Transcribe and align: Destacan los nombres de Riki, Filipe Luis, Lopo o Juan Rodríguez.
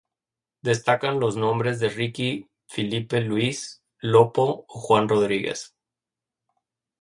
Destacan 0.63 1.19
los 1.19 1.35
nombres 1.37 1.79
de 1.79 1.89
Riki, 1.89 2.49
Filipe 2.65 3.21
Luis, 3.21 3.83
Lopo 3.99 4.65
o 4.67 4.79
Juan 4.79 5.07
Rodríguez. 5.07 5.75